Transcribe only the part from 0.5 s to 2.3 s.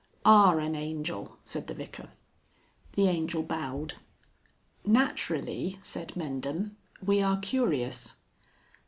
an Angel," said the Vicar.